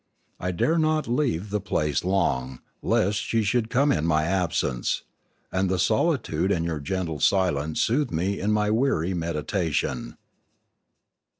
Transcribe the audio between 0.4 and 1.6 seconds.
dare not leave